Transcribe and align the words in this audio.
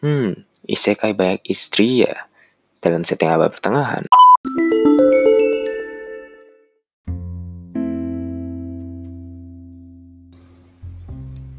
Hmm, 0.00 0.32
isekai 0.64 1.12
banyak 1.12 1.44
istri 1.44 2.08
ya 2.08 2.24
dalam 2.80 3.04
setting 3.04 3.28
abad 3.28 3.52
pertengahan. 3.52 4.08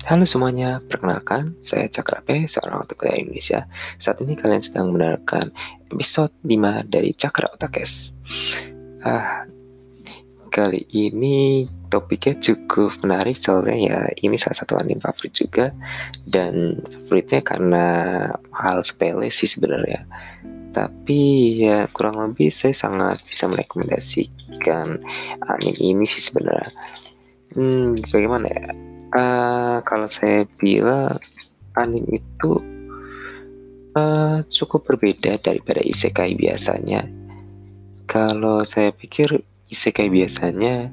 Halo 0.09 0.25
semuanya, 0.25 0.81
perkenalkan 0.89 1.53
saya 1.61 1.85
Cakrape, 1.85 2.49
seorang 2.49 2.81
otak 2.81 2.97
dari 3.05 3.29
Indonesia. 3.29 3.69
Saat 4.01 4.25
ini 4.25 4.33
kalian 4.33 4.65
sedang 4.65 4.89
mendengarkan 4.89 5.53
episode 5.93 6.33
5 6.41 6.81
dari 6.89 7.13
Cakra 7.13 7.45
Otakes. 7.53 8.09
Ah, 9.05 9.45
kali 10.51 10.83
ini 10.91 11.63
topiknya 11.87 12.35
cukup 12.43 12.99
menarik 13.07 13.39
soalnya 13.39 13.77
ya 13.79 13.99
ini 14.19 14.35
salah 14.35 14.59
satu 14.59 14.75
anime 14.75 14.99
favorit 14.99 15.31
juga. 15.31 15.65
Dan 16.27 16.83
favoritnya 16.91 17.39
karena 17.39 17.85
hal 18.51 18.83
sepele 18.83 19.31
sih 19.31 19.47
sebenarnya. 19.47 20.03
Tapi 20.75 21.21
ya 21.63 21.87
kurang 21.95 22.19
lebih 22.19 22.51
saya 22.51 22.75
sangat 22.75 23.23
bisa 23.23 23.47
merekomendasikan 23.47 24.99
anime 25.47 25.79
ini 25.79 26.03
sih 26.03 26.19
sebenarnya. 26.19 26.75
Hmm, 27.55 27.95
bagaimana 28.11 28.47
ya? 28.51 28.67
Uh, 29.11 29.77
kalau 29.83 30.07
saya 30.07 30.47
bilang 30.59 31.19
anime 31.75 32.19
itu 32.19 32.51
uh, 33.95 34.39
cukup 34.47 34.83
berbeda 34.87 35.39
daripada 35.39 35.79
isekai 35.83 36.35
biasanya. 36.35 37.07
Kalau 38.07 38.67
saya 38.67 38.91
pikir 38.91 39.50
isekai 39.71 40.11
biasanya 40.11 40.91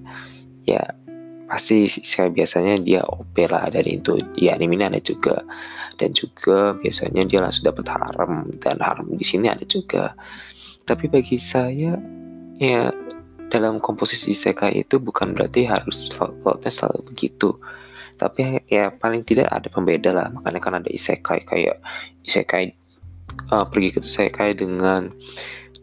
ya 0.63 0.95
pasti 1.51 1.91
isekai 1.91 2.31
biasanya 2.31 2.79
dia 2.79 3.03
OP 3.03 3.35
lah. 3.51 3.67
Dari 3.67 3.99
itu 3.99 4.17
di 4.37 4.47
anime 4.47 4.79
ini 4.79 4.85
ada 4.87 5.01
juga. 5.03 5.43
Dan 5.99 6.15
juga 6.15 6.79
biasanya 6.79 7.27
dia 7.27 7.43
langsung 7.43 7.67
dapat 7.67 7.91
harem. 7.91 8.55
Dan 8.63 8.79
harem 8.79 9.09
di 9.19 9.27
sini 9.27 9.51
ada 9.51 9.67
juga. 9.67 10.15
Tapi 10.87 11.11
bagi 11.11 11.37
saya 11.43 11.99
ya 12.61 12.95
dalam 13.49 13.81
komposisi 13.81 14.37
isekai 14.37 14.85
itu 14.85 15.01
bukan 15.01 15.33
berarti 15.33 15.65
harus 15.67 16.13
plotnya 16.15 16.71
selalu 16.71 17.11
begitu. 17.11 17.57
Tapi 18.19 18.63
ya 18.69 18.93
paling 18.95 19.25
tidak 19.25 19.49
ada 19.51 19.67
pembeda 19.73 20.11
lah. 20.15 20.29
Makanya 20.31 20.61
kan 20.61 20.75
ada 20.79 20.91
isekai 20.93 21.49
kayak 21.49 21.81
isekai 22.23 22.77
uh, 23.51 23.65
pergi 23.67 23.89
ke 23.97 24.01
isekai 24.05 24.53
dengan 24.59 25.11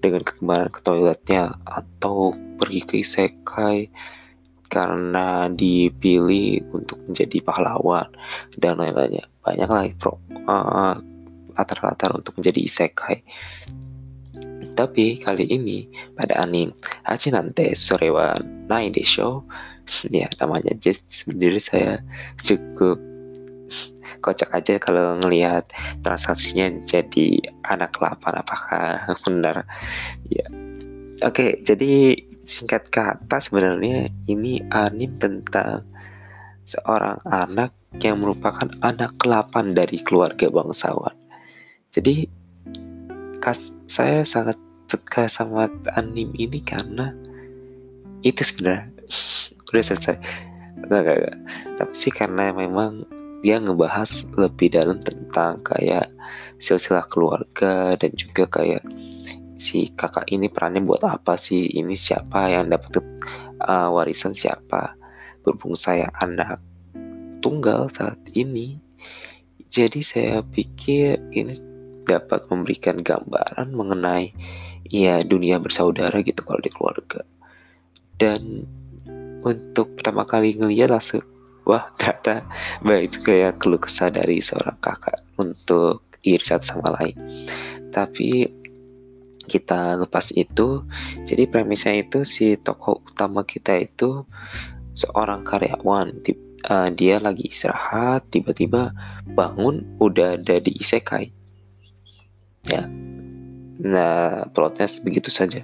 dengan 0.06 0.22
kegemaran 0.22 0.70
ke 0.70 0.80
toiletnya 0.86 1.58
atau 1.66 2.32
pergi 2.62 2.82
ke 2.86 2.96
isekai 3.02 3.90
karena 4.70 5.50
dipilih 5.50 6.62
untuk 6.74 7.02
menjadi 7.10 7.42
pahlawan 7.42 8.06
dan 8.58 8.78
lain-lainnya. 8.78 9.26
Banyak 9.42 9.70
lagi 9.70 9.92
pro 9.98 10.22
uh, 10.46 10.96
latar-latar 11.58 12.14
untuk 12.14 12.38
menjadi 12.38 12.62
isekai. 12.62 13.26
Tapi 14.76 15.24
kali 15.24 15.48
ini 15.48 15.88
pada 16.14 16.44
anime 16.44 16.76
Hachinante 17.08 17.74
Sorewa 17.80 18.36
Nai 18.68 18.92
Show 19.02 19.42
ya 20.10 20.26
namanya 20.42 20.74
jadi 20.82 20.98
sendiri 21.14 21.62
saya 21.62 22.02
cukup 22.42 22.98
kocak 24.26 24.50
aja 24.58 24.82
kalau 24.82 25.22
ngelihat 25.22 25.70
transaksinya 26.02 26.74
jadi 26.90 27.54
anak 27.62 27.94
lapan 28.02 28.42
apakah 28.42 29.06
benar 29.30 29.70
ya. 30.26 30.50
Oke 31.22 31.62
jadi 31.62 32.18
singkat 32.50 32.90
kata 32.90 33.38
sebenarnya 33.38 34.10
ini 34.26 34.66
anime 34.74 35.22
tentang 35.22 35.86
seorang 36.66 37.22
anak 37.30 37.78
yang 38.02 38.18
merupakan 38.18 38.66
anak 38.82 39.14
kelapan 39.22 39.78
dari 39.78 40.02
keluarga 40.02 40.50
bangsawan. 40.50 41.14
Jadi 41.94 42.26
kas 43.38 43.70
saya 43.86 44.26
sangat 44.26 44.58
suka 44.90 45.30
sama 45.30 45.70
anime 45.94 46.34
ini 46.34 46.66
karena 46.66 47.14
itu 48.26 48.42
sebenarnya. 48.42 48.90
Udah 49.70 49.84
selesai. 49.86 50.18
Enggak, 50.76 51.00
enggak, 51.02 51.18
enggak. 51.22 51.38
tapi 51.78 51.94
sih 51.96 52.14
karena 52.14 52.52
memang 52.52 53.06
dia 53.46 53.62
ngebahas 53.62 54.26
lebih 54.42 54.74
dalam 54.74 54.98
tentang 54.98 55.62
kayak 55.62 56.10
silsilah 56.58 57.06
keluarga 57.06 57.94
dan 57.94 58.10
juga 58.18 58.50
kayak 58.50 58.82
si 59.62 59.94
kakak 59.94 60.26
ini 60.34 60.50
perannya 60.50 60.82
buat 60.82 61.06
apa 61.06 61.38
sih 61.38 61.70
ini 61.78 61.94
siapa 61.94 62.50
yang 62.50 62.74
dapat 62.74 63.06
uh, 63.62 63.94
warisan 63.94 64.34
siapa 64.34 64.98
berhubung 65.46 65.78
saya 65.78 66.10
anak 66.18 66.58
tunggal 67.38 67.86
saat 67.94 68.18
ini. 68.34 68.82
Jadi 69.70 70.02
saya 70.02 70.42
pikir 70.42 71.22
ini 71.30 71.54
dapat 72.10 72.50
memberikan 72.50 73.06
gambaran 73.06 73.70
mengenai 73.70 74.34
ya 74.90 75.22
dunia 75.22 75.62
bersaudara 75.62 76.18
gitu 76.26 76.42
kalau 76.42 76.58
di 76.66 76.74
keluarga. 76.74 77.22
Dan 78.18 78.66
untuk 79.46 79.94
pertama 80.02 80.26
kali 80.26 80.58
ngeliat 80.58 80.90
langsung 80.90 81.35
wah 81.66 81.90
ternyata 81.98 82.46
baik 82.86 83.04
itu 83.12 83.18
kayak 83.26 83.60
keluh 83.60 83.82
kesah 83.82 84.14
dari 84.14 84.40
seorang 84.40 84.78
kakak 84.80 85.18
untuk 85.42 86.06
iri 86.22 86.46
sama 86.46 86.94
lain 86.96 87.18
tapi 87.90 88.50
kita 89.46 89.94
lepas 90.02 90.34
itu 90.34 90.82
jadi 91.30 91.46
premisnya 91.46 92.02
itu 92.02 92.26
si 92.26 92.58
tokoh 92.58 93.02
utama 93.06 93.46
kita 93.46 93.78
itu 93.78 94.26
seorang 94.96 95.44
karyawan. 95.44 96.24
Uh, 96.66 96.90
dia 96.90 97.22
lagi 97.22 97.46
istirahat 97.46 98.26
tiba-tiba 98.34 98.90
bangun 99.38 99.86
udah 100.02 100.34
ada 100.42 100.58
di 100.58 100.74
isekai. 100.82 101.30
Ya. 102.66 102.90
Nah 103.86 104.50
plotnya 104.50 104.90
begitu 105.06 105.30
saja 105.30 105.62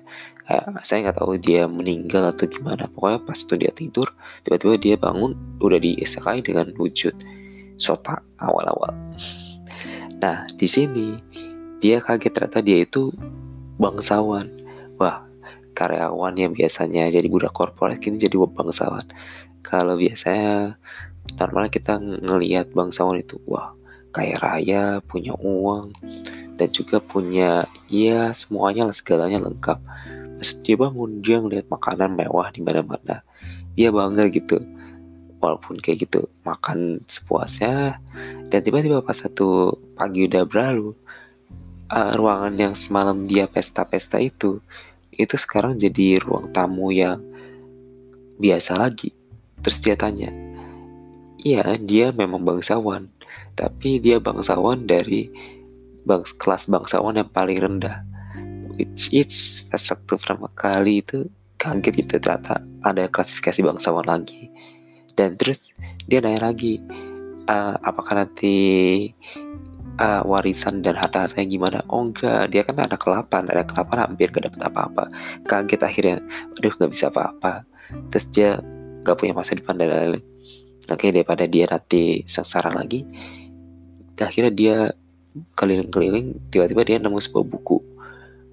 kayak 0.52 0.84
saya 0.84 1.08
nggak 1.08 1.18
tahu 1.24 1.40
dia 1.40 1.64
meninggal 1.64 2.28
atau 2.28 2.44
gimana. 2.44 2.92
Pokoknya 2.92 3.24
pas 3.24 3.40
itu 3.40 3.54
dia 3.56 3.72
tidur 3.72 4.12
tiba-tiba 4.44 4.76
dia 4.76 4.96
bangun 5.00 5.32
udah 5.64 5.80
diisekai 5.80 6.44
dengan 6.44 6.68
wujud 6.76 7.16
sota 7.80 8.20
awal-awal. 8.36 8.92
Nah 10.20 10.44
di 10.52 10.68
sini 10.68 11.16
dia 11.80 12.04
kaget 12.04 12.32
ternyata 12.36 12.60
dia 12.60 12.84
itu 12.84 13.16
bangsawan. 13.80 14.52
Wah 15.00 15.24
karyawan 15.72 16.36
yang 16.36 16.52
biasanya 16.52 17.08
jadi 17.08 17.28
budak 17.32 17.56
korporat 17.56 18.04
kini 18.04 18.20
jadi 18.20 18.36
bangsawan. 18.36 19.08
Kalau 19.64 19.96
biasanya 19.96 20.76
normalnya 21.40 21.72
kita 21.72 21.96
ngelihat 22.02 22.76
bangsawan 22.76 23.24
itu 23.24 23.40
wah 23.48 23.72
kaya 24.12 24.36
raya 24.36 25.00
punya 25.08 25.32
uang 25.40 25.96
dan 26.60 26.68
juga 26.76 27.00
punya 27.00 27.72
ya 27.88 28.36
semuanya 28.36 28.92
lah 28.92 28.96
segalanya 28.96 29.40
lengkap 29.40 29.80
dia 30.66 30.76
bangun 30.76 31.22
dia 31.22 31.38
ngeliat 31.38 31.70
makanan 31.70 32.18
mewah 32.18 32.50
di 32.50 32.66
mana-mana. 32.66 33.22
Dia 33.78 33.94
bangga 33.94 34.28
gitu. 34.34 34.58
Walaupun 35.42 35.82
kayak 35.82 36.10
gitu 36.10 36.26
makan 36.42 37.02
sepuasnya. 37.06 38.02
Dan 38.50 38.60
tiba-tiba 38.62 39.06
pas 39.06 39.18
satu 39.18 39.74
pagi 39.96 40.26
udah 40.26 40.44
berlalu 40.46 40.98
uh, 41.94 42.14
ruangan 42.18 42.54
yang 42.58 42.74
semalam 42.74 43.24
dia 43.26 43.46
pesta-pesta 43.46 44.18
itu 44.18 44.60
itu 45.12 45.36
sekarang 45.36 45.78
jadi 45.78 46.24
ruang 46.24 46.50
tamu 46.50 46.90
yang 46.90 47.22
biasa 48.42 48.78
lagi. 48.78 49.14
Terus 49.62 49.78
dia 49.82 49.94
tanya 49.94 50.34
iya 51.42 51.78
dia 51.78 52.10
memang 52.14 52.42
bangsawan. 52.42 53.10
Tapi 53.54 54.02
dia 54.02 54.18
bangsawan 54.18 54.90
dari 54.90 55.30
bang 56.02 56.26
kelas 56.26 56.66
bangsawan 56.66 57.22
yang 57.22 57.30
paling 57.30 57.62
rendah 57.62 58.02
which 58.76 59.12
is 59.14 59.66
waktu 59.72 60.14
pertama 60.18 60.48
kali 60.54 61.04
itu 61.04 61.28
kaget 61.56 61.96
itu 62.02 62.16
ternyata 62.18 62.58
ada 62.82 63.06
klasifikasi 63.08 63.62
bangsawan 63.62 64.08
lagi. 64.08 64.50
Dan 65.14 65.38
terus 65.38 65.72
dia 66.08 66.24
nanya 66.24 66.50
lagi 66.50 66.82
uh, 67.46 67.76
apakah 67.86 68.26
nanti 68.26 68.56
uh, 70.02 70.24
warisan 70.26 70.82
dan 70.82 70.98
harta-hartanya 70.98 71.48
gimana? 71.48 71.80
Oh 71.92 72.08
enggak 72.08 72.50
dia 72.50 72.66
kan 72.66 72.80
ada 72.82 72.98
kelapan 72.98 73.46
ada 73.52 73.64
kelapan 73.68 73.98
hampir 74.10 74.34
gak 74.34 74.50
dapat 74.50 74.62
apa-apa. 74.66 75.04
Kaget 75.46 75.82
akhirnya 75.84 76.18
aduh 76.58 76.74
nggak 76.74 76.92
bisa 76.92 77.14
apa-apa. 77.14 77.68
Terus 78.10 78.26
dia 78.34 78.50
nggak 79.06 79.18
punya 79.18 79.34
masa 79.36 79.54
depan 79.54 79.78
dan 79.78 79.92
lain-lain. 79.92 80.24
Oke 80.92 81.08
daripada 81.14 81.48
dia 81.48 81.70
nanti 81.72 82.26
sengsara 82.28 82.74
lagi 82.74 83.08
akhirnya 84.22 84.54
dia 84.54 84.76
keliling-keliling 85.58 86.52
tiba-tiba 86.54 86.82
dia 86.86 86.98
nemu 87.02 87.18
sebuah 87.18 87.46
buku 87.50 87.78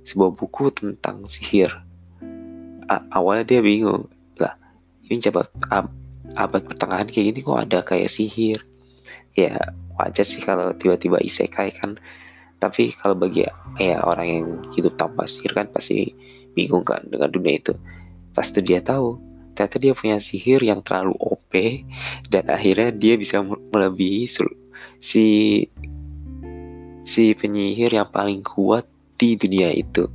sebuah 0.08 0.32
buku 0.32 0.72
tentang 0.72 1.28
sihir. 1.28 1.68
A 2.88 3.04
awalnya 3.12 3.44
dia 3.44 3.60
bingung, 3.60 4.08
lah 4.40 4.56
ini 5.12 5.20
coba 5.20 5.52
ab 5.68 5.92
abad 6.32 6.64
pertengahan 6.64 7.08
kayak 7.12 7.36
gini 7.36 7.40
kok 7.44 7.60
ada 7.60 7.78
kayak 7.84 8.08
sihir. 8.08 8.64
Ya 9.36 9.60
wajar 10.00 10.24
sih 10.24 10.40
kalau 10.40 10.72
tiba-tiba 10.72 11.20
isekai 11.20 11.76
kan. 11.76 12.00
Tapi 12.56 12.90
kalau 12.96 13.14
bagi 13.14 13.44
ya 13.76 14.00
orang 14.02 14.26
yang 14.26 14.46
hidup 14.72 14.96
tanpa 14.96 15.28
sihir 15.28 15.52
kan 15.52 15.68
pasti 15.70 16.10
bingung 16.56 16.82
kan 16.82 17.04
dengan 17.04 17.28
dunia 17.28 17.60
itu. 17.60 17.76
Pas 18.32 18.48
itu 18.48 18.64
dia 18.64 18.80
tahu, 18.80 19.20
ternyata 19.52 19.76
dia 19.76 19.92
punya 19.94 20.16
sihir 20.18 20.64
yang 20.64 20.80
terlalu 20.80 21.14
OP 21.20 21.52
dan 22.32 22.48
akhirnya 22.48 22.90
dia 22.90 23.14
bisa 23.14 23.44
melebihi 23.44 24.26
si 24.98 25.26
si 27.06 27.32
penyihir 27.32 27.94
yang 27.94 28.08
paling 28.10 28.42
kuat 28.42 28.84
di 29.18 29.34
dunia 29.34 29.74
itu. 29.74 30.06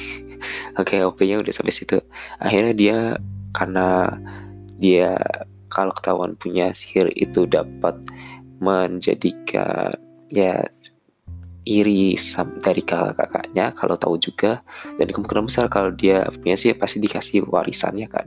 Oke 0.80 0.98
okay, 0.98 1.04
OP-nya 1.04 1.38
udah 1.38 1.52
sampai 1.52 1.74
situ. 1.76 2.00
Akhirnya 2.40 2.72
dia 2.72 2.98
karena 3.52 4.16
dia 4.80 5.14
kalau 5.68 5.92
ketahuan 5.92 6.34
punya 6.34 6.72
sihir 6.72 7.12
itu 7.12 7.44
dapat 7.44 7.94
menjadikan 8.58 9.94
ya 10.32 10.64
iri 11.68 12.16
dari 12.64 12.80
kakak-kakaknya 12.80 13.76
kalau 13.76 13.94
tahu 14.00 14.16
juga. 14.16 14.64
Dan 14.96 15.12
kemungkinan 15.12 15.52
besar 15.52 15.68
kalau 15.68 15.92
dia 15.92 16.24
punya 16.32 16.56
sih 16.56 16.72
pasti 16.72 16.98
dikasih 16.98 17.44
warisannya 17.44 18.08
kan. 18.08 18.26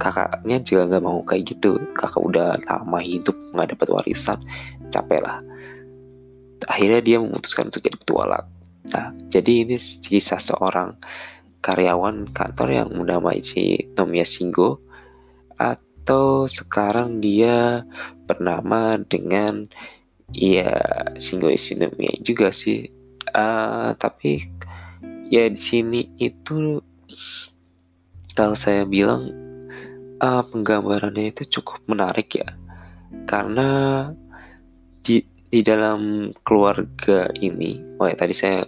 Kakaknya 0.00 0.64
juga 0.64 0.88
nggak 0.88 1.04
mau 1.04 1.20
kayak 1.28 1.56
gitu. 1.56 1.76
Kakak 1.92 2.24
udah 2.24 2.56
lama 2.64 2.98
hidup 3.04 3.36
nggak 3.52 3.76
dapat 3.76 3.88
warisan 3.92 4.40
capek 4.88 5.20
lah. 5.20 5.38
Akhirnya 6.68 7.00
dia 7.04 7.16
memutuskan 7.20 7.68
untuk 7.68 7.84
jadi 7.84 7.96
petualang 7.96 8.59
nah 8.90 9.14
jadi 9.30 9.66
ini 9.66 9.76
kisah 9.78 10.42
seorang 10.42 10.98
karyawan 11.60 12.32
kantor 12.32 12.68
yang 12.72 12.90
menamai 12.90 13.44
si 13.44 13.92
Nomiya 13.94 14.24
Singgo 14.24 14.80
atau 15.60 16.48
sekarang 16.48 17.20
dia 17.20 17.84
bernama 18.24 18.96
dengan 18.96 19.68
ya 20.32 20.72
Singgo 21.20 21.52
Isinomiya 21.52 22.16
juga 22.24 22.50
sih. 22.50 22.88
Uh, 23.30 23.94
tapi 23.94 24.42
ya 25.30 25.46
di 25.46 25.60
sini 25.60 26.10
itu 26.18 26.82
kalau 28.34 28.56
saya 28.56 28.88
bilang 28.88 29.30
uh, 30.18 30.42
penggambarannya 30.48 31.36
itu 31.36 31.60
cukup 31.60 31.84
menarik 31.84 32.40
ya. 32.40 32.48
Karena 33.28 34.08
di 35.04 35.20
di 35.50 35.60
dalam 35.60 36.30
keluarga 36.46 37.26
ini 37.36 37.98
oh 37.98 38.06
ya 38.06 38.16
tadi 38.16 38.32
saya 38.32 38.62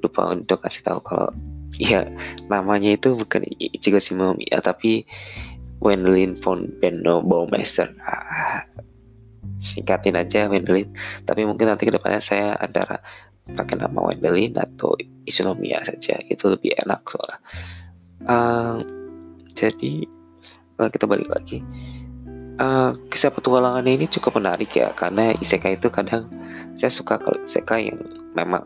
lupa 0.00 0.32
untuk 0.32 0.62
kasih 0.62 0.86
tahu 0.86 1.00
kalau 1.02 1.28
ya 1.80 2.08
namanya 2.48 2.92
itu 2.92 3.16
bukan 3.16 3.42
Ichigo 3.58 3.98
ya 4.40 4.58
tapi 4.60 5.04
Wendelin 5.82 6.38
von 6.38 6.70
Benno 6.78 7.18
Baumeister. 7.26 7.90
Ah, 8.06 8.62
singkatin 9.58 10.14
aja 10.14 10.46
Wendelin 10.46 10.94
tapi 11.26 11.42
mungkin 11.42 11.66
nanti 11.66 11.90
ke 11.90 11.92
depannya 11.94 12.22
saya 12.22 12.54
antara 12.54 13.02
pakai 13.50 13.74
nama 13.74 13.98
Wendelin 13.98 14.54
atau 14.54 14.94
Isunomiya 15.26 15.82
saja. 15.82 16.22
Itu 16.30 16.54
lebih 16.54 16.78
enak 16.86 17.02
soalnya. 17.06 17.40
Uh, 18.22 18.78
jadi 19.58 20.06
uh, 20.78 20.90
kita 20.90 21.10
balik 21.10 21.26
lagi. 21.26 21.58
Uh, 22.62 22.94
kisah 23.10 23.34
petualangannya 23.34 23.98
ini 23.98 24.06
cukup 24.06 24.38
menarik 24.38 24.70
ya 24.76 24.94
karena 24.94 25.34
isekai 25.40 25.80
itu 25.80 25.88
kadang 25.88 26.30
saya 26.76 26.92
suka 26.92 27.18
kalau 27.18 27.34
isekai 27.42 27.90
yang 27.90 27.98
memang 28.38 28.62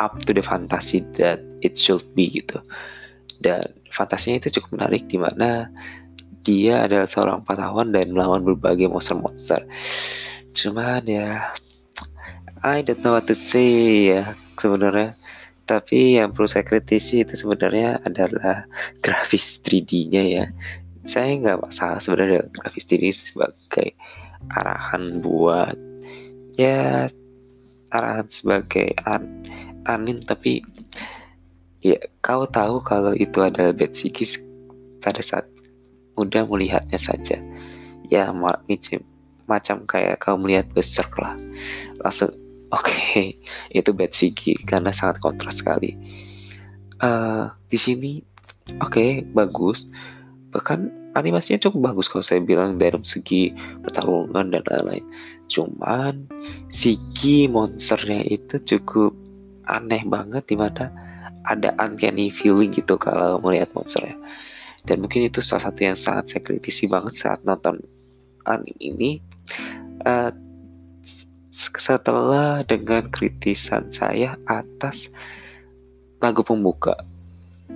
up 0.00 0.16
to 0.24 0.32
the 0.32 0.40
fantasy 0.40 1.04
that 1.20 1.44
it 1.60 1.76
should 1.76 2.02
be 2.16 2.32
gitu 2.32 2.56
dan 3.40 3.72
fantasinya 3.88 4.40
itu 4.40 4.60
cukup 4.60 4.80
menarik 4.80 5.08
di 5.08 5.16
mana 5.16 5.68
dia 6.40 6.88
adalah 6.88 7.08
seorang 7.08 7.40
pahlawan 7.44 7.92
dan 7.92 8.12
melawan 8.12 8.44
berbagai 8.44 8.88
monster-monster. 8.88 9.60
Cuman 10.56 11.04
ya, 11.04 11.52
I 12.64 12.80
don't 12.80 13.04
know 13.04 13.16
what 13.16 13.28
to 13.28 13.36
say 13.36 14.12
ya 14.12 14.36
sebenarnya. 14.56 15.16
Tapi 15.68 16.18
yang 16.18 16.34
perlu 16.34 16.50
saya 16.50 16.66
kritisi 16.66 17.22
itu 17.22 17.36
sebenarnya 17.38 18.02
adalah 18.02 18.66
grafis 18.98 19.60
3D-nya 19.62 20.22
ya. 20.26 20.44
Saya 21.06 21.30
nggak 21.38 21.60
masalah 21.60 22.00
sebenarnya 22.02 22.44
grafis 22.50 22.84
3D 22.88 23.04
sebagai 23.14 23.94
arahan 24.50 25.20
buat 25.20 25.76
ya 26.58 27.06
arahan 27.92 28.28
sebagai 28.28 28.96
an 29.06 29.46
anin 29.90 30.22
tapi 30.22 30.62
ya 31.80 31.96
kau 32.20 32.44
tahu 32.46 32.84
kalau 32.84 33.16
itu 33.16 33.40
adalah 33.40 33.72
bad 33.72 33.96
psikis 33.96 34.36
pada 35.00 35.24
saat 35.24 35.48
mudah 36.14 36.44
melihatnya 36.46 37.00
saja. 37.00 37.40
Ya 38.10 38.30
macam 38.30 39.00
macam 39.48 39.76
kayak 39.88 40.22
kau 40.22 40.38
melihat 40.38 40.70
besar 40.70 41.08
lah. 41.18 41.34
Langsung 41.98 42.30
oke 42.76 42.86
okay, 42.86 43.40
itu 43.74 43.90
bad 43.90 44.12
sigi 44.14 44.54
karena 44.62 44.94
sangat 44.94 45.18
kontras 45.18 45.58
sekali. 45.58 45.96
Uh, 47.00 47.48
di 47.72 47.80
sini 47.80 48.20
oke 48.78 48.92
okay, 48.92 49.10
bagus 49.32 49.88
bahkan 50.50 50.90
animasinya 51.14 51.58
cukup 51.62 51.90
bagus 51.94 52.06
kalau 52.06 52.22
saya 52.22 52.42
bilang 52.42 52.78
dari 52.78 52.98
segi 53.02 53.50
pertarungan 53.82 54.50
dan 54.50 54.62
lain-lain 54.66 55.04
cuman 55.50 56.26
segi 56.70 57.50
monsternya 57.50 58.22
itu 58.26 58.58
cukup 58.62 59.10
aneh 59.70 60.02
banget 60.06 60.42
di 60.50 60.56
mana 60.58 60.90
ada 61.46 61.72
uncanny 61.78 62.34
feeling 62.34 62.74
gitu 62.74 62.98
kalau 62.98 63.38
melihat 63.40 63.70
monsternya 63.72 64.18
dan 64.84 64.96
mungkin 65.04 65.28
itu 65.28 65.44
salah 65.44 65.68
satu 65.68 65.80
yang 65.84 65.98
sangat 65.98 66.32
saya 66.32 66.40
kritisi 66.40 66.88
banget 66.88 67.12
saat 67.16 67.40
nonton 67.44 67.80
anime 68.48 68.76
ini. 68.80 69.10
Uh, 70.00 70.32
setelah 71.60 72.64
dengan 72.64 73.04
kritisan 73.12 73.92
saya 73.92 74.40
atas 74.48 75.12
lagu 76.16 76.40
pembuka. 76.40 76.96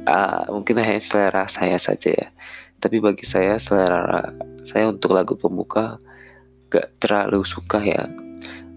Uh, 0.09 0.49
mungkin 0.49 0.81
hanya 0.81 1.01
selera 1.05 1.45
saya 1.53 1.77
saja 1.77 2.09
ya. 2.09 2.29
Tapi 2.81 3.01
bagi 3.05 3.29
saya 3.29 3.61
selera 3.61 4.33
saya 4.65 4.89
untuk 4.89 5.13
lagu 5.13 5.37
pembuka 5.37 6.01
gak 6.73 6.97
terlalu 6.97 7.45
suka 7.45 7.85
ya 7.85 8.09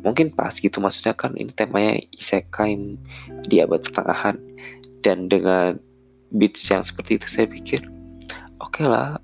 mungkin 0.08 0.32
pas 0.32 0.56
gitu 0.56 0.80
maksudnya 0.80 1.12
kan 1.12 1.36
ini 1.36 1.52
temanya 1.52 2.00
isekai 2.16 2.96
di 3.44 3.60
abad 3.60 3.84
pertengahan. 3.84 4.40
Dan 5.04 5.28
dengan 5.28 5.76
beats 6.32 6.64
yang 6.72 6.84
seperti 6.84 7.20
itu 7.20 7.28
saya 7.32 7.48
pikir 7.48 7.80
oke 8.60 8.84
okay 8.84 8.88
lah 8.88 9.16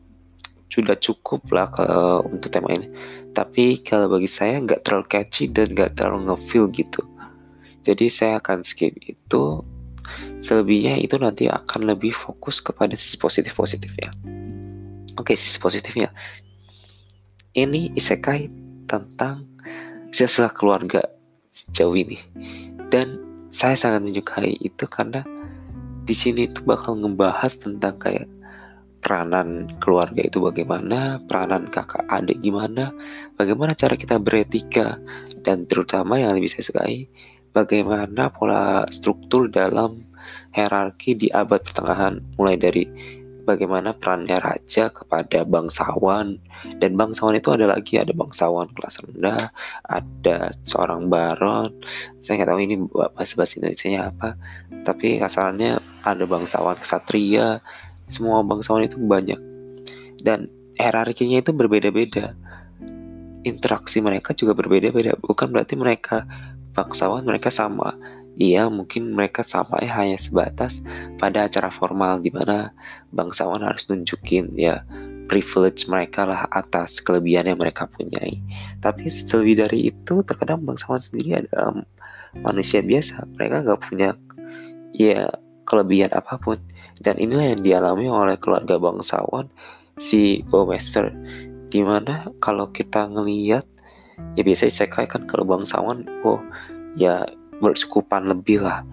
sudah 0.71 0.95
cukup 0.99 1.43
lah 1.55 1.71
kalau 1.71 2.27
untuk 2.27 2.51
tema 2.51 2.75
ini. 2.75 2.91
Tapi 3.31 3.81
kalau 3.81 4.11
bagi 4.11 4.27
saya 4.27 4.59
nggak 4.59 4.83
terlalu 4.85 5.05
catchy 5.07 5.49
dan 5.49 5.71
nggak 5.71 5.95
terlalu 5.95 6.29
ngefeel 6.29 6.67
gitu. 6.75 7.01
Jadi 7.87 8.05
saya 8.11 8.43
akan 8.43 8.67
skip 8.67 8.93
itu. 8.99 9.63
Selebihnya 10.43 10.99
itu 10.99 11.15
nanti 11.15 11.47
akan 11.47 11.89
lebih 11.89 12.11
fokus 12.13 12.59
kepada 12.59 12.93
sisi 12.93 13.15
positif 13.17 13.55
positifnya 13.55 14.13
oke 15.17 15.33
sisi 15.37 15.57
positifnya. 15.61 16.09
Ini 17.53 17.93
isekai 17.93 18.49
tentang 18.89 19.45
silsilah 20.13 20.53
keluarga 20.53 21.01
sejauh 21.51 21.97
ini. 21.97 22.21
Dan 22.87 23.19
saya 23.49 23.73
sangat 23.73 24.05
menyukai 24.05 24.53
itu 24.61 24.85
karena 24.85 25.25
di 26.05 26.13
sini 26.13 26.45
itu 26.47 26.61
bakal 26.61 26.99
ngebahas 27.01 27.57
tentang 27.57 27.97
kayak 27.97 28.29
peranan 29.03 29.67
keluarga 29.83 30.23
itu 30.23 30.39
bagaimana, 30.39 31.19
peranan 31.27 31.67
kakak 31.67 32.07
adik 32.07 32.39
gimana, 32.39 32.95
bagaimana 33.35 33.75
cara 33.75 33.99
kita 33.99 34.15
beretika, 34.15 34.95
dan 35.43 35.67
terutama 35.67 36.15
yang 36.15 36.31
lebih 36.31 36.47
saya 36.47 36.63
sukai, 36.63 37.11
bagaimana 37.51 38.31
pola 38.31 38.87
struktur 38.95 39.51
dalam 39.51 40.07
hierarki 40.55 41.19
di 41.19 41.27
abad 41.35 41.59
pertengahan, 41.59 42.23
mulai 42.39 42.55
dari 42.55 42.87
bagaimana 43.43 43.95
perannya 43.95 44.39
raja 44.39 44.89
kepada 44.89 45.43
bangsawan, 45.43 46.39
dan 46.79 46.91
bangsawan 46.95 47.37
itu 47.37 47.51
ada 47.51 47.69
lagi, 47.69 47.99
ada 47.99 48.15
bangsawan 48.15 48.71
kelas 48.71 49.03
rendah, 49.03 49.51
ada 49.87 50.51
seorang 50.63 51.11
baron, 51.11 51.75
saya 52.23 52.41
nggak 52.41 52.49
tahu 52.49 52.59
ini 52.63 52.75
bahasa 52.91 53.33
bahasa 53.35 53.53
Indonesia 53.59 54.09
apa, 54.09 54.29
tapi 54.87 55.19
asalnya 55.19 55.83
ada 56.03 56.23
bangsawan 56.23 56.79
kesatria, 56.79 57.59
semua 58.07 58.43
bangsawan 58.43 58.87
itu 58.87 58.99
banyak. 58.99 59.39
Dan 60.23 60.47
hierarkinya 60.79 61.43
itu 61.43 61.51
berbeda-beda. 61.51 62.35
Interaksi 63.43 63.99
mereka 63.99 64.31
juga 64.31 64.55
berbeda-beda. 64.55 65.19
Bukan 65.19 65.51
berarti 65.51 65.75
mereka 65.75 66.23
bangsawan 66.73 67.27
mereka 67.27 67.51
sama 67.51 67.91
Iya 68.33 68.65
mungkin 68.65 69.13
mereka 69.13 69.45
sama 69.45 69.77
ya 69.85 70.01
hanya 70.01 70.17
sebatas 70.17 70.81
pada 71.21 71.45
acara 71.45 71.69
formal 71.69 72.17
di 72.17 72.33
mana 72.33 72.73
bangsawan 73.13 73.61
harus 73.61 73.85
nunjukin 73.85 74.57
ya 74.57 74.81
privilege 75.29 75.85
mereka 75.85 76.25
lah 76.25 76.49
atas 76.49 76.97
kelebihan 76.99 77.45
yang 77.53 77.59
mereka 77.61 77.85
punyai. 77.85 78.41
Tapi 78.81 79.09
lebih 79.09 79.55
dari 79.61 79.79
itu 79.93 80.25
terkadang 80.25 80.65
bangsawan 80.65 80.97
sendiri 80.97 81.45
adalah 81.45 81.85
manusia 82.41 82.81
biasa. 82.81 83.21
Mereka 83.37 83.69
nggak 83.69 83.81
punya 83.85 84.17
ya 84.93 85.29
kelebihan 85.65 86.11
apa 86.13 86.37
pun 86.41 86.57
dan 87.01 87.17
inilah 87.17 87.55
yang 87.55 87.61
dialami 87.61 88.05
oleh 88.09 88.37
keluarga 88.37 88.77
bangsawan 88.77 89.49
si 89.97 90.41
Bowmaster 90.49 91.09
di 91.73 91.81
mana 91.81 92.29
kalau 92.37 92.69
kita 92.69 93.09
ngeliat 93.09 93.65
ya 94.37 94.41
biasa 94.45 94.69
isekai 94.69 95.09
kan 95.09 95.25
kalau 95.25 95.45
bangsawan 95.47 96.05
oh 96.21 96.41
ya 96.93 97.25
bersukupan 97.63 98.27
lebih 98.27 98.67
lah. 98.67 98.83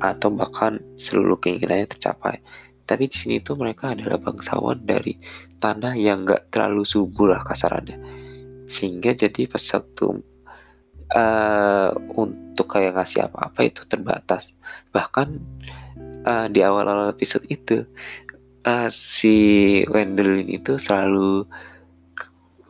Atau 0.00 0.36
bahkan 0.36 0.76
seluruh 1.00 1.40
keinginannya 1.40 1.88
tercapai. 1.88 2.44
Tapi 2.84 3.08
di 3.08 3.16
sini 3.16 3.36
tuh 3.40 3.56
mereka 3.56 3.96
adalah 3.96 4.20
bangsawan 4.20 4.84
dari 4.84 5.16
tanah 5.60 5.96
yang 5.96 6.28
gak 6.28 6.52
terlalu 6.52 6.84
subur 6.84 7.32
lah 7.32 7.40
kasarannya. 7.40 7.96
Sehingga 8.68 9.16
jadi 9.16 9.48
pas 9.48 9.62
waktu 9.62 10.06
uh, 11.14 11.90
untuk 12.16 12.66
kayak 12.66 12.96
ngasih 12.96 13.30
apa-apa 13.30 13.60
itu 13.66 13.82
terbatas. 13.86 14.54
Bahkan 14.90 15.28
uh, 16.26 16.46
di 16.48 16.60
awal-awal 16.64 17.14
episode 17.14 17.44
itu 17.50 17.84
uh, 18.66 18.88
si 18.90 19.36
Wendelin 19.86 20.48
itu 20.48 20.78
selalu 20.80 21.46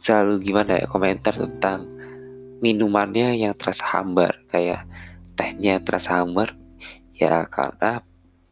selalu 0.01 0.41
gimana 0.41 0.81
ya 0.81 0.87
komentar 0.89 1.37
tentang 1.37 1.87
minumannya 2.65 3.41
yang 3.41 3.55
terasa 3.57 3.87
hambar. 3.97 4.37
Kayak 4.51 4.90
tehnya 5.41 5.81
terasa 5.81 6.21
hambar. 6.21 6.53
Ya 7.17 7.49
karena 7.49 8.05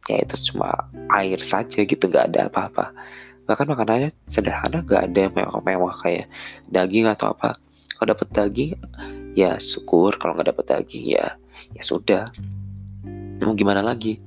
ya 0.09 0.17
itu 0.25 0.49
cuma 0.49 0.89
air 1.13 1.37
saja 1.45 1.85
gitu 1.85 2.09
nggak 2.09 2.33
ada 2.33 2.49
apa-apa. 2.49 2.97
Bahkan 3.45 3.69
makanannya 3.69 4.09
sederhana 4.25 4.81
nggak 4.81 5.13
ada 5.13 5.23
mewah-mewah 5.29 5.93
kayak 6.01 6.25
daging 6.65 7.05
atau 7.05 7.29
apa. 7.29 7.53
Kalau 7.93 8.17
dapat 8.17 8.33
daging 8.33 8.73
ya 9.37 9.61
syukur. 9.61 10.17
Kalau 10.17 10.33
nggak 10.33 10.57
dapat 10.57 10.65
daging 10.65 11.13
ya 11.13 11.37
ya 11.77 11.83
sudah. 11.85 12.33
Mau 13.45 13.53
gimana 13.53 13.85
lagi? 13.85 14.17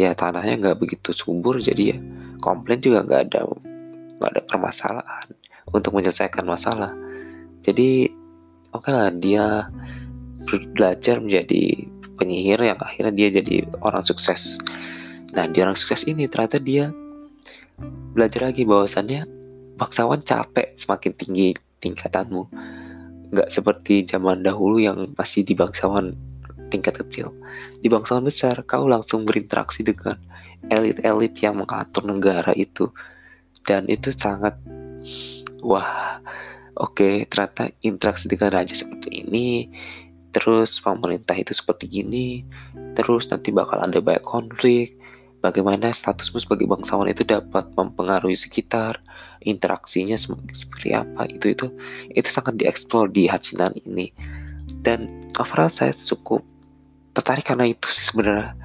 Ya 0.00 0.16
tanahnya 0.16 0.56
nggak 0.56 0.78
begitu 0.80 1.12
subur 1.12 1.60
jadi 1.60 1.92
ya 1.92 1.98
komplain 2.38 2.78
juga 2.78 3.02
nggak 3.02 3.22
ada 3.28 3.40
nggak 4.18 4.30
ada 4.30 4.42
permasalahan 4.46 5.26
untuk 5.68 5.92
menyelesaikan 5.92 6.46
masalah. 6.48 6.88
Jadi 7.66 8.08
oke 8.72 8.88
okay 8.88 8.92
lah 8.94 9.10
dia 9.12 9.68
belajar 10.48 11.20
menjadi 11.20 11.97
penyihir 12.18 12.58
yang 12.58 12.78
akhirnya 12.82 13.14
dia 13.14 13.28
jadi 13.40 13.64
orang 13.80 14.02
sukses. 14.02 14.58
Nah 15.32 15.46
di 15.46 15.62
orang 15.62 15.78
sukses 15.78 16.02
ini 16.10 16.26
ternyata 16.26 16.58
dia 16.58 16.90
belajar 18.12 18.50
lagi 18.50 18.66
bahwasannya 18.66 19.22
bangsawan 19.78 20.26
capek 20.26 20.74
semakin 20.74 21.12
tinggi 21.14 21.48
tingkatanmu. 21.78 22.42
Nggak 23.30 23.48
seperti 23.54 24.02
zaman 24.02 24.42
dahulu 24.42 24.82
yang 24.82 25.14
masih 25.14 25.46
di 25.46 25.54
bangsawan 25.54 26.18
tingkat 26.68 26.98
kecil. 27.06 27.30
Di 27.78 27.86
bangsawan 27.86 28.26
besar 28.26 28.60
kau 28.66 28.90
langsung 28.90 29.22
berinteraksi 29.22 29.86
dengan 29.86 30.18
elit-elit 30.66 31.38
yang 31.38 31.62
mengatur 31.62 32.02
negara 32.04 32.50
itu. 32.58 32.90
Dan 33.62 33.86
itu 33.86 34.10
sangat 34.10 34.58
wah 35.60 36.18
oke 36.78 36.94
okay, 36.94 37.14
ternyata 37.26 37.68
interaksi 37.82 38.30
dengan 38.30 38.54
raja 38.54 38.72
seperti 38.72 39.26
ini 39.26 39.68
terus 40.30 40.78
pemerintah 40.78 41.34
itu 41.34 41.56
seperti 41.56 41.88
gini 41.88 42.44
terus 42.98 43.30
nanti 43.30 43.54
bakal 43.54 43.78
ada 43.78 44.02
banyak 44.02 44.26
konflik. 44.26 44.98
Bagaimana 45.38 45.94
statusmu 45.94 46.42
sebagai 46.42 46.66
bangsawan 46.66 47.14
itu 47.14 47.22
dapat 47.22 47.70
mempengaruhi 47.78 48.34
sekitar 48.34 48.98
interaksinya 49.38 50.18
seperti 50.18 50.98
apa? 50.98 51.30
Itu 51.30 51.46
itu 51.54 51.70
itu 52.10 52.26
sangat 52.26 52.58
dieksplor 52.58 53.06
di 53.14 53.30
Hachinan 53.30 53.70
ini. 53.86 54.10
Dan 54.82 55.30
overall 55.38 55.70
saya 55.70 55.94
cukup 55.94 56.42
tertarik 57.14 57.46
karena 57.46 57.70
itu 57.70 57.86
sih 57.86 58.02
sebenarnya. 58.02 58.58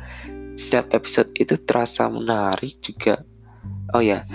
Setiap 0.58 0.90
episode 0.98 1.30
itu 1.38 1.62
terasa 1.62 2.10
menarik 2.10 2.82
juga. 2.82 3.22
Oh 3.94 4.02
ya 4.02 4.26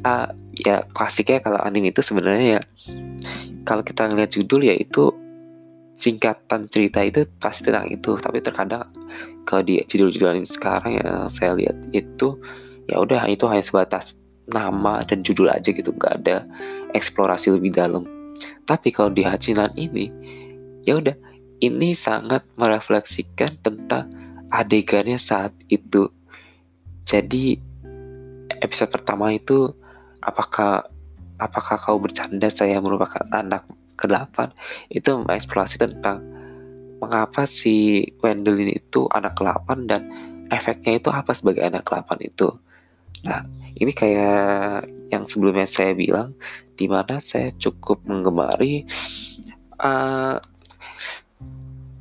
uh, 0.00 0.32
ya 0.56 0.88
klasiknya 0.96 1.44
kalau 1.44 1.60
anime 1.60 1.92
itu 1.92 2.00
sebenarnya 2.00 2.58
ya 2.58 2.62
kalau 3.62 3.84
kita 3.86 4.08
ngeliat 4.10 4.30
judul 4.34 4.66
ya 4.66 4.74
itu 4.74 5.14
singkatan 6.02 6.66
cerita 6.66 6.98
itu 7.06 7.22
pasti 7.38 7.70
tentang 7.70 7.86
itu. 7.86 8.18
Tapi 8.18 8.42
terkadang 8.42 8.90
kalau 9.46 9.62
di 9.62 9.78
judul-judul 9.86 10.34
anime 10.34 10.50
sekarang 10.50 10.98
ya 10.98 11.30
saya 11.30 11.54
lihat 11.54 11.78
itu 11.94 12.34
ya 12.90 12.98
udah 12.98 13.30
itu 13.30 13.46
hanya 13.46 13.62
sebatas 13.62 14.18
nama 14.50 15.06
dan 15.06 15.22
judul 15.22 15.46
aja 15.54 15.70
gitu. 15.70 15.94
Nggak 15.94 16.14
ada 16.26 16.42
eksplorasi 16.90 17.54
lebih 17.54 17.70
dalam. 17.70 18.02
Tapi 18.66 18.90
kalau 18.90 19.14
di 19.14 19.22
Hachinan 19.22 19.70
ini 19.78 20.10
ya 20.82 20.98
udah 20.98 21.14
ini 21.62 21.94
sangat 21.94 22.42
merefleksikan 22.58 23.62
tentang 23.62 24.10
adegannya 24.50 25.22
saat 25.22 25.54
itu. 25.70 26.10
Jadi 27.06 27.54
episode 28.58 28.90
pertama 28.90 29.30
itu 29.30 29.70
apakah 30.18 30.82
apakah 31.38 31.78
kau 31.78 32.02
bercanda? 32.02 32.50
Saya 32.50 32.82
merupakan 32.82 33.22
anak 33.30 33.66
ke-8 34.02 34.50
itu 34.90 35.08
mengeksplorasi 35.22 35.78
tentang 35.78 36.26
mengapa 36.98 37.46
si 37.46 38.06
Wendelin 38.18 38.74
itu 38.74 39.06
anak 39.10 39.38
ke-8 39.38 39.68
dan 39.86 40.02
efeknya 40.50 40.98
itu 40.98 41.08
apa 41.10 41.34
sebagai 41.38 41.62
anak 41.62 41.86
ke-8 41.86 42.10
itu. 42.26 42.50
Nah, 43.22 43.46
ini 43.78 43.94
kayak 43.94 44.90
yang 45.14 45.26
sebelumnya 45.26 45.70
saya 45.70 45.94
bilang 45.94 46.34
di 46.74 46.90
mana 46.90 47.22
saya 47.22 47.54
cukup 47.54 48.02
menggemari 48.08 48.88
uh, 49.78 50.40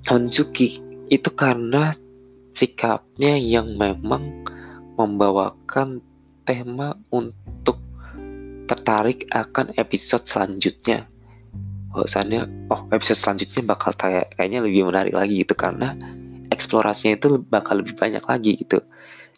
Honjuki 0.10 0.81
itu 1.12 1.29
karena 1.36 1.93
sikapnya 2.55 3.38
yang 3.38 3.77
memang 3.77 4.48
membawakan 4.96 6.01
tema 6.48 6.98
untuk 7.12 7.77
tertarik 8.65 9.27
akan 9.29 9.75
episode 9.75 10.24
selanjutnya 10.24 11.11
bahwasannya 11.91 12.71
oh 12.71 12.88
episode 12.95 13.19
selanjutnya 13.19 13.62
bakal 13.67 13.91
kayak 13.95 14.31
kayaknya 14.36 14.63
lebih 14.63 14.88
menarik 14.88 15.13
lagi 15.15 15.43
gitu 15.43 15.53
karena 15.53 15.95
eksplorasinya 16.51 17.15
itu 17.15 17.39
bakal 17.48 17.79
lebih 17.79 17.95
banyak 17.95 18.24
lagi 18.24 18.51
gitu. 18.60 18.79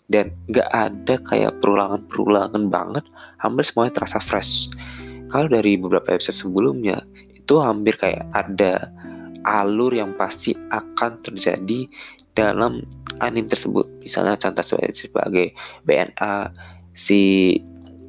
Dan 0.09 0.33
nggak 0.51 0.69
ada 0.69 1.15
kayak 1.25 1.63
perulangan-perulangan 1.63 2.63
banget 2.67 3.05
hampir 3.39 3.63
semuanya 3.65 3.93
terasa 4.01 4.19
fresh. 4.19 4.73
Kalau 5.31 5.47
dari 5.49 5.79
beberapa 5.79 6.13
episode 6.13 6.37
sebelumnya 6.37 7.01
itu 7.33 7.57
hampir 7.59 7.97
kayak 7.97 8.27
ada 8.35 8.91
alur 9.43 9.91
yang 9.91 10.15
pasti 10.15 10.55
akan 10.55 11.19
terjadi 11.23 11.87
dalam 12.33 12.81
anime 13.21 13.49
tersebut. 13.49 13.85
Misalnya 14.01 14.39
contoh 14.39 14.65
sebagai 14.65 15.53
BNA 15.85 16.53
si 16.93 17.53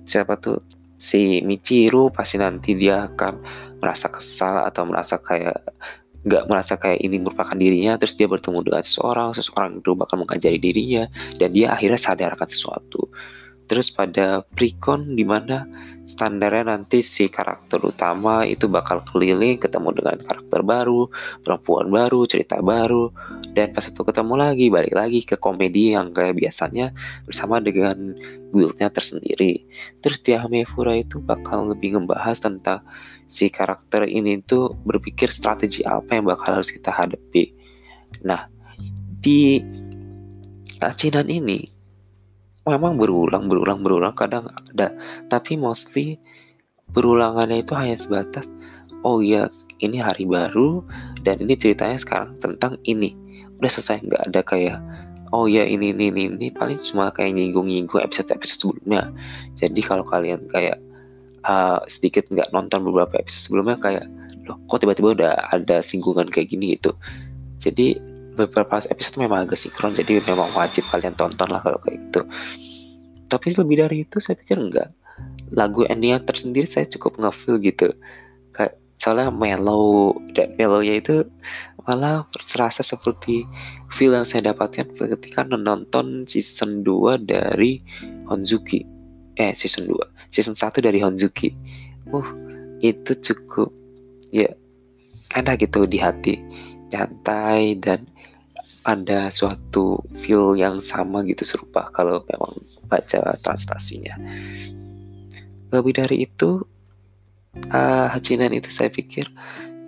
siapa 0.09 0.41
tuh? 0.41 0.61
Si 0.95 1.45
Michiru 1.45 2.09
pasti 2.09 2.41
nanti 2.41 2.73
dia 2.73 3.05
akan 3.05 3.35
merasa 3.85 4.09
kesal 4.09 4.65
atau 4.65 4.89
merasa 4.89 5.21
kayak 5.21 5.61
nggak 6.25 6.45
merasa 6.49 6.81
kayak 6.81 7.05
ini 7.05 7.21
merupakan 7.21 7.53
dirinya 7.53 8.01
terus 8.01 8.17
dia 8.17 8.25
bertemu 8.25 8.65
dengan 8.65 8.81
seseorang 8.81 9.37
seseorang 9.37 9.85
itu 9.85 9.93
bakal 9.93 10.25
mengajari 10.25 10.57
dirinya 10.57 11.05
dan 11.37 11.53
dia 11.53 11.77
akhirnya 11.77 12.01
sadar 12.01 12.33
akan 12.33 12.49
sesuatu 12.49 13.13
terus 13.69 13.93
pada 13.93 14.41
precon 14.57 15.13
di 15.13 15.25
mana 15.29 15.69
standarnya 16.05 16.77
nanti 16.77 17.01
si 17.01 17.33
karakter 17.33 17.81
utama 17.81 18.45
itu 18.45 18.69
bakal 18.69 19.01
keliling 19.09 19.57
ketemu 19.57 19.89
dengan 19.97 20.21
karakter 20.21 20.61
baru, 20.61 21.09
perempuan 21.41 21.89
baru, 21.89 22.29
cerita 22.29 22.61
baru, 22.61 23.09
dan 23.57 23.73
pas 23.73 23.85
itu 23.89 24.01
ketemu 24.05 24.35
lagi 24.37 24.67
balik 24.69 24.95
lagi 24.95 25.21
ke 25.25 25.41
komedi 25.41 25.97
yang 25.97 26.13
kayak 26.13 26.37
biasanya 26.37 26.93
bersama 27.25 27.59
dengan 27.61 28.13
guildnya 28.53 28.93
tersendiri. 28.93 29.65
Terus 30.05 30.21
di 30.21 30.37
Hamefura 30.37 30.95
itu 31.01 31.19
bakal 31.25 31.73
lebih 31.73 31.97
ngebahas 31.97 32.37
tentang 32.39 32.85
si 33.27 33.49
karakter 33.49 34.07
ini 34.07 34.41
tuh 34.45 34.77
berpikir 34.85 35.33
strategi 35.33 35.83
apa 35.85 36.17
yang 36.17 36.29
bakal 36.29 36.61
harus 36.61 36.71
kita 36.71 36.93
hadapi. 36.93 37.51
Nah, 38.25 38.47
di 39.21 39.61
Acinan 40.85 41.33
ini 41.33 41.65
memang 42.65 42.97
berulang 42.97 43.45
berulang 43.49 43.85
berulang 43.85 44.17
kadang 44.17 44.49
ada 44.49 44.93
tapi 45.29 45.61
mostly 45.61 46.17
berulangannya 46.93 47.61
itu 47.61 47.77
hanya 47.77 47.97
sebatas 48.01 48.49
oh 49.05 49.21
iya 49.21 49.53
ini 49.85 50.01
hari 50.01 50.25
baru 50.25 50.81
dan 51.21 51.45
ini 51.45 51.61
ceritanya 51.61 52.01
sekarang 52.01 52.41
tentang 52.41 52.81
ini 52.89 53.13
udah 53.61 53.69
selesai 53.69 54.01
nggak 54.09 54.23
ada 54.33 54.41
kayak 54.41 54.79
oh 55.37 55.45
ya 55.45 55.69
ini 55.69 55.93
ini 55.93 56.09
ini, 56.09 56.23
ini. 56.33 56.47
paling 56.57 56.81
cuma 56.81 57.13
kayak 57.13 57.37
nyinggung-nyinggung 57.37 58.01
episode-episode 58.01 58.61
sebelumnya 58.61 59.13
jadi 59.61 59.81
kalau 59.85 60.05
kalian 60.09 60.41
kayak 60.49 60.81
uh, 61.45 61.79
sedikit 61.87 62.27
nggak 62.33 62.51
nonton 62.51 62.83
beberapa 62.83 63.21
episode 63.21 63.53
sebelumnya 63.53 63.77
kayak 63.79 64.05
loh 64.45 64.61
kok 64.69 64.81
tiba-tiba 64.85 65.09
udah 65.17 65.33
ada 65.53 65.81
singgungan 65.81 66.29
kayak 66.29 66.53
gini? 66.53 66.77
gitu. 66.77 66.93
Jadi 67.61 67.97
beberapa 68.37 68.83
episode 68.83 69.17
memang 69.17 69.47
agak 69.47 69.57
sinkron 69.57 69.97
jadi 69.97 70.21
memang 70.21 70.53
wajib 70.53 70.85
kalian 70.91 71.17
tonton 71.17 71.49
lah 71.49 71.65
kalau 71.65 71.81
kayak 71.81 71.97
gitu. 72.09 72.21
Tapi 73.31 73.57
lebih 73.57 73.77
dari 73.81 73.97
itu 74.05 74.21
saya 74.21 74.37
pikir 74.37 74.61
enggak. 74.61 74.93
Lagu 75.55 75.87
endingnya 75.89 76.21
tersendiri 76.21 76.69
saya 76.69 76.85
cukup 76.91 77.17
ngefeel 77.17 77.57
gitu. 77.63 77.89
Kayak 78.53 78.77
soalnya 79.01 79.33
mellow 79.33 80.17
dan 80.37 80.53
mellownya 80.61 81.01
itu 81.01 81.25
malah 81.85 82.29
terasa 82.53 82.81
seperti 82.81 83.45
feel 83.93 84.17
yang 84.17 84.25
saya 84.29 84.53
dapatkan 84.53 84.93
ketika 84.93 85.45
menonton 85.45 86.25
season 86.29 86.85
2 86.85 87.25
dari 87.25 87.81
Honzuki. 88.29 88.85
Eh 89.35 89.53
season 89.57 89.89
2 89.89 90.14
season 90.35 90.59
1 90.59 90.83
dari 90.83 90.99
Honzuki 90.99 91.55
uh 92.11 92.29
itu 92.83 93.15
cukup 93.17 93.71
ya 94.35 94.51
enak 95.31 95.63
gitu 95.71 95.87
di 95.87 96.03
hati 96.03 96.43
nyantai 96.91 97.79
dan 97.79 98.03
ada 98.85 99.33
suatu 99.33 99.97
feel 100.13 100.53
yang 100.61 100.85
sama 100.85 101.25
gitu 101.25 101.41
serupa 101.43 101.89
kalau 101.89 102.21
memang 102.29 102.53
baca 102.85 103.33
translasinya. 103.41 104.13
Lebih 105.73 106.05
dari 106.05 106.29
itu, 106.29 106.61
uh, 107.73 108.07
Hachinan 108.13 108.53
itu 108.53 108.69
saya 108.69 108.93
pikir 108.93 109.33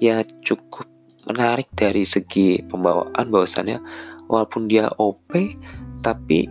ya 0.00 0.24
cukup 0.48 0.88
menarik 1.28 1.68
dari 1.76 2.08
segi 2.08 2.64
pembawaan 2.64 3.28
bahwasannya 3.28 3.78
walaupun 4.32 4.70
dia 4.70 4.88
OP 4.96 5.28
tapi 6.00 6.48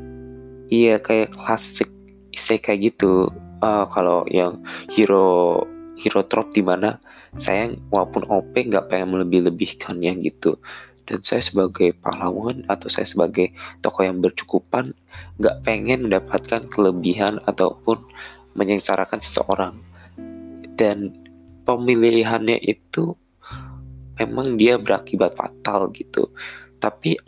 iya 0.70 1.00
kayak 1.02 1.34
klasik 1.34 1.95
isekai 2.36 2.92
gitu. 2.92 3.32
Uh, 3.63 3.88
kalau 3.89 4.27
yang 4.27 4.60
hero 4.92 5.63
hero 5.96 6.22
trop 6.27 6.51
di 6.51 6.60
mana 6.60 7.00
saya 7.39 7.72
walaupun 7.92 8.27
OP 8.27 8.54
nggak 8.56 8.92
pengen 8.92 9.15
melebih-lebihkannya 9.15 10.20
gitu. 10.24 10.60
Dan 11.06 11.22
saya 11.22 11.46
sebagai 11.46 11.94
pahlawan 12.01 12.65
atau 12.65 12.89
saya 12.89 13.06
sebagai 13.06 13.54
tokoh 13.80 14.04
yang 14.04 14.20
bercukupan 14.20 14.92
nggak 15.38 15.62
pengen 15.62 16.10
mendapatkan 16.10 16.65
kelebihan 16.72 17.38
ataupun 17.46 18.01
menyengsarakan 18.58 19.22
seseorang. 19.22 19.75
Dan 20.75 21.13
pemilihannya 21.63 22.58
itu 22.60 23.15
memang 24.18 24.56
dia 24.56 24.80
berakibat 24.80 25.36
fatal 25.36 25.92
gitu. 25.94 26.25
Tapi 26.80 27.20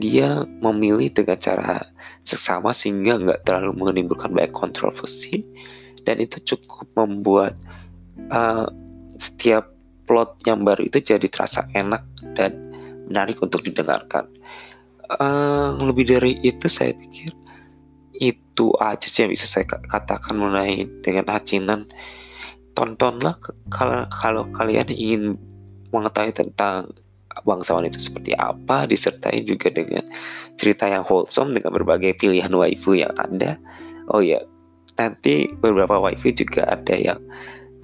dia 0.00 0.42
memilih 0.62 1.12
dengan 1.12 1.38
cara 1.38 1.84
seksama 2.24 2.72
sehingga 2.76 3.18
nggak 3.18 3.40
terlalu 3.44 3.72
menimbulkan 3.88 4.32
banyak 4.32 4.52
kontroversi 4.52 5.44
dan 6.04 6.20
itu 6.20 6.40
cukup 6.54 6.88
membuat 6.96 7.52
uh, 8.32 8.68
setiap 9.20 9.68
plot 10.08 10.40
yang 10.48 10.64
baru 10.64 10.88
itu 10.88 11.04
jadi 11.04 11.28
terasa 11.28 11.68
enak 11.76 12.00
dan 12.32 12.52
menarik 13.08 13.40
untuk 13.44 13.60
didengarkan. 13.60 14.28
Uh, 15.08 15.76
lebih 15.80 16.04
dari 16.04 16.36
itu 16.44 16.68
saya 16.68 16.92
pikir 16.92 17.32
itu 18.18 18.74
aja 18.76 19.06
sih 19.08 19.24
yang 19.24 19.32
bisa 19.32 19.48
saya 19.48 19.64
katakan 19.64 20.36
mengenai 20.36 20.84
dengan 21.00 21.28
Hachinan. 21.32 21.88
Tontonlah 22.76 23.40
kalau 24.12 24.44
kalian 24.54 24.90
ingin 24.92 25.22
mengetahui 25.90 26.34
tentang 26.36 26.92
bangsawan 27.44 27.86
itu 27.86 28.00
seperti 28.00 28.34
apa 28.34 28.88
disertai 28.88 29.44
juga 29.44 29.70
dengan 29.70 30.02
cerita 30.58 30.88
yang 30.90 31.06
wholesome 31.06 31.54
dengan 31.54 31.70
berbagai 31.70 32.18
pilihan 32.18 32.50
waifu 32.50 32.98
yang 32.98 33.12
ada. 33.14 33.60
Oh 34.10 34.24
ya 34.24 34.40
nanti 34.98 35.46
beberapa 35.62 36.02
waifu 36.02 36.34
juga 36.34 36.66
ada 36.66 36.94
yang 36.98 37.20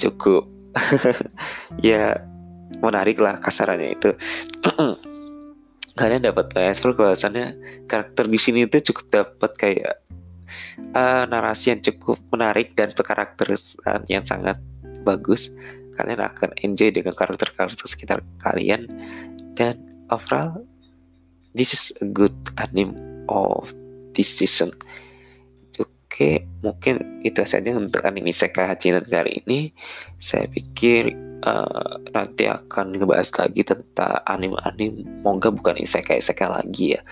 cukup 0.00 0.50
ya 1.86 2.18
menarik 2.82 3.20
lah 3.22 3.38
kasarannya 3.38 3.94
itu. 3.94 4.10
Kalian 5.98 6.26
dapat 6.26 6.50
mengeksplor 6.50 6.98
bahwasannya 6.98 7.54
karakter 7.86 8.26
di 8.26 8.34
sini 8.34 8.66
itu 8.66 8.90
cukup 8.90 9.06
dapat 9.14 9.50
kayak 9.54 10.02
uh, 10.90 11.22
narasi 11.30 11.70
yang 11.70 11.80
cukup 11.86 12.18
menarik 12.34 12.74
dan 12.74 12.90
karakteristik 12.90 13.78
yang 14.10 14.26
sangat 14.26 14.58
bagus 15.06 15.54
kalian 15.94 16.20
akan 16.22 16.50
enjoy 16.60 16.90
dengan 16.90 17.14
karakter-karakter 17.14 17.86
sekitar 17.86 18.20
kalian. 18.42 18.86
Dan 19.54 19.78
overall 20.10 20.60
this 21.54 21.72
is 21.72 21.94
a 22.02 22.06
good 22.10 22.34
anime 22.58 22.94
of 23.30 23.70
this 24.12 24.28
season. 24.28 24.74
Oke 26.14 26.46
mungkin 26.62 27.26
itu 27.26 27.42
saja 27.42 27.74
untuk 27.74 28.06
anime 28.06 28.30
Sekai 28.30 28.70
Hachinan 28.70 29.02
kali 29.02 29.42
ini. 29.42 29.74
Saya 30.22 30.46
pikir 30.46 31.10
uh, 31.42 31.98
nanti 32.14 32.46
akan 32.46 32.94
ngebahas 32.94 33.34
lagi 33.34 33.66
tentang 33.66 34.22
anime-anime 34.22 35.26
moga 35.26 35.50
bukan 35.50 35.74
isekai-isekai 35.82 36.46
lagi 36.46 36.94
ya. 36.94 37.02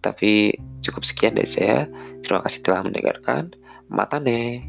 Tapi 0.00 0.56
cukup 0.80 1.04
sekian 1.04 1.36
dari 1.36 1.46
saya. 1.46 1.86
Terima 2.24 2.40
kasih 2.40 2.64
telah 2.64 2.82
mendengarkan. 2.82 3.52
Mata 3.92 4.16
nih 4.16 4.64